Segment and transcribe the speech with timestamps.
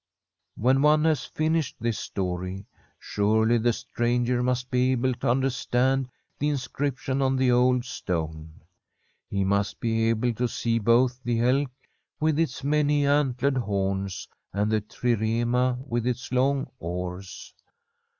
[0.17, 2.65] *♦♦♦♦ When one has finished this story,
[2.97, 8.63] surely the stranger must be able to understand the inscrip tion on the old stone.
[9.29, 11.69] He must be able to see both the elk
[12.19, 17.53] with its many antlered horns, and the trirema with its long oars.